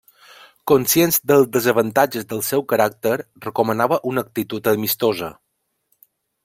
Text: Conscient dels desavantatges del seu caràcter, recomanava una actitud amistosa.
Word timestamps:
Conscient 0.69 1.11
dels 1.31 1.51
desavantatges 1.57 2.25
del 2.31 2.41
seu 2.47 2.65
caràcter, 2.73 3.13
recomanava 3.49 4.01
una 4.13 4.27
actitud 4.29 4.71
amistosa. 4.73 5.33